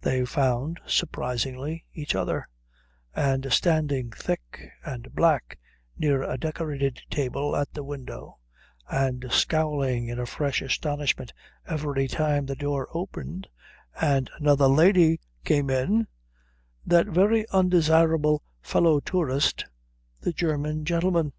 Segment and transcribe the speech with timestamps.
[0.00, 2.46] They found, surprisingly, each other;
[3.16, 5.58] and, standing thick and black
[5.98, 8.38] near a decorated table at the window
[8.88, 11.32] and scowling in a fresh astonishment
[11.66, 13.48] every time the door opened
[14.00, 16.06] and another lady came in,
[16.86, 19.64] that very undesirable fellow tourist,
[20.20, 21.32] the German gentleman.